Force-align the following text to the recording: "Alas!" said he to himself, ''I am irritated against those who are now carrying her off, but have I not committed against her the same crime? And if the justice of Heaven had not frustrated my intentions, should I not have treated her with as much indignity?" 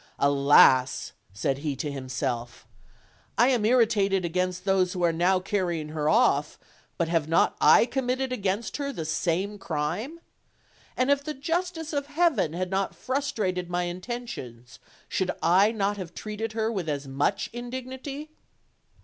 "Alas!" 0.17 1.11
said 1.31 1.59
he 1.59 1.75
to 1.75 1.91
himself, 1.91 2.65
''I 3.37 3.49
am 3.49 3.63
irritated 3.63 4.25
against 4.25 4.65
those 4.65 4.93
who 4.93 5.03
are 5.03 5.13
now 5.13 5.39
carrying 5.39 5.89
her 5.89 6.09
off, 6.09 6.57
but 6.97 7.07
have 7.07 7.25
I 7.25 7.29
not 7.29 7.91
committed 7.91 8.31
against 8.33 8.77
her 8.77 8.91
the 8.91 9.05
same 9.05 9.59
crime? 9.59 10.19
And 10.97 11.11
if 11.11 11.23
the 11.23 11.35
justice 11.35 11.93
of 11.93 12.07
Heaven 12.07 12.53
had 12.53 12.71
not 12.71 12.95
frustrated 12.95 13.69
my 13.69 13.83
intentions, 13.83 14.79
should 15.07 15.29
I 15.39 15.71
not 15.71 15.97
have 15.97 16.15
treated 16.15 16.53
her 16.53 16.71
with 16.71 16.89
as 16.89 17.07
much 17.07 17.51
indignity?" 17.53 18.31